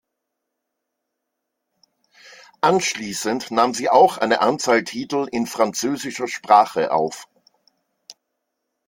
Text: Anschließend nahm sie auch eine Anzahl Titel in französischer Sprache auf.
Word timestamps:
Anschließend 2.61 3.51
nahm 3.51 3.75
sie 3.75 3.87
auch 3.91 4.17
eine 4.17 4.41
Anzahl 4.41 4.83
Titel 4.83 5.27
in 5.31 5.45
französischer 5.45 6.27
Sprache 6.27 6.91
auf. 6.91 7.27